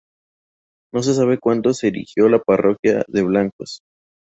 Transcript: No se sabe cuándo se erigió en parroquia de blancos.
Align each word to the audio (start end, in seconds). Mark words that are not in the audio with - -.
No 0.91 1.03
se 1.03 1.13
sabe 1.13 1.37
cuándo 1.37 1.75
se 1.75 1.89
erigió 1.89 2.25
en 2.25 2.41
parroquia 2.43 3.05
de 3.07 3.21
blancos. 3.21 3.81